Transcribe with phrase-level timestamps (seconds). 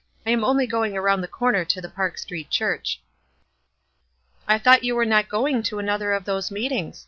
[0.25, 2.99] I am only going around the corner to the Park Street Church.""
[4.47, 6.99] I thought vou were not sroins: to another of those meetings?"